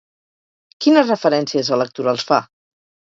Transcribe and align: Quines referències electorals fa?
Quines 0.85 1.11
referències 1.13 1.69
electorals 1.77 2.25
fa? 2.31 2.41